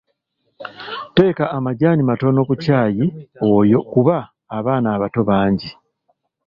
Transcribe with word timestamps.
Teeka 1.15 1.45
amajjaani 1.57 2.03
matono 2.09 2.39
ku 2.49 2.53
ccaai 2.61 3.03
oyo 3.53 3.79
kuba 3.91 4.17
abaana 4.57 4.87
abato 4.95 5.21
bangi. 5.29 5.69